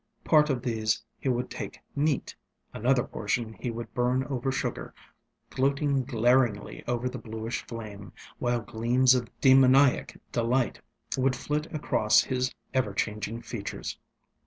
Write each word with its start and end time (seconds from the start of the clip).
Part 0.23 0.49
of 0.49 0.63
these 0.63 1.03
he 1.19 1.29
would 1.29 1.51
take 1.51 1.77
neat, 1.95 2.35
another 2.73 3.03
portion 3.03 3.53
he 3.59 3.69
would 3.69 3.93
burn 3.93 4.23
over 4.23 4.51
sugar, 4.51 4.95
gloating 5.51 6.05
glaringly 6.05 6.83
over 6.87 7.07
the 7.07 7.19
bluish 7.19 7.61
flame, 7.67 8.11
while 8.39 8.61
gleams 8.61 9.13
of 9.13 9.29
demoniac 9.41 10.19
delight 10.31 10.81
would 11.19 11.35
flit 11.35 11.71
across 11.71 12.23
his 12.23 12.51
ever 12.73 12.95
changing 12.95 13.43
features. 13.43 13.99